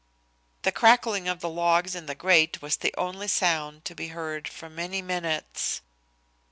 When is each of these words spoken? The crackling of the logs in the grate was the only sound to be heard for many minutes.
The 0.63 0.71
crackling 0.71 1.27
of 1.27 1.41
the 1.41 1.49
logs 1.49 1.93
in 1.93 2.07
the 2.07 2.15
grate 2.15 2.59
was 2.59 2.77
the 2.77 2.91
only 2.97 3.27
sound 3.27 3.85
to 3.85 3.93
be 3.93 4.07
heard 4.07 4.47
for 4.47 4.67
many 4.67 4.99
minutes. 4.99 5.81